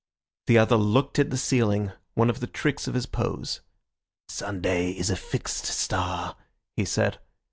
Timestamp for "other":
0.57-0.77